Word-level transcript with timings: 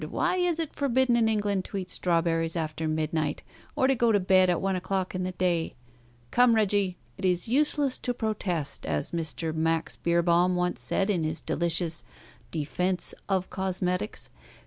Why, 0.09 0.37
is 0.37 0.57
it 0.57 0.73
forbidden 0.73 1.15
in 1.15 1.29
England 1.29 1.63
to 1.65 1.77
eat 1.77 1.91
strawberries 1.91 2.55
after 2.55 2.87
midnight, 2.87 3.43
or 3.75 3.85
to 3.85 3.93
go 3.93 4.11
to 4.11 4.19
bed 4.19 4.49
at 4.49 4.59
one 4.59 4.75
o'clock 4.75 5.13
in 5.13 5.21
the 5.21 5.31
day? 5.33 5.75
Come, 6.31 6.55
Reggie! 6.55 6.97
It 7.19 7.25
is 7.25 7.47
useless 7.47 7.99
to 7.99 8.11
protest, 8.15 8.87
as 8.87 9.11
Mr. 9.11 9.53
Max 9.53 9.97
Beerbohm 9.97 10.55
once 10.55 10.81
said 10.81 11.11
in 11.11 11.23
his 11.23 11.39
delicious 11.39 12.03
'Defence 12.49 13.13
of 13.29 13.51
Cosmetics.' 13.51 14.31